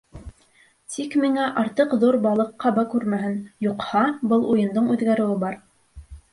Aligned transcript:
Тик 0.95 1.17
миңә 1.23 1.49
артыҡ 1.63 1.93
ҙур 2.05 2.17
балыҡ 2.25 2.51
ҡаба 2.65 2.87
күрмәһен, 2.95 3.37
юҡһа, 3.69 4.05
был 4.35 4.51
уйындың 4.57 4.93
үҙгәреүе 4.97 5.41
бар. 5.49 5.65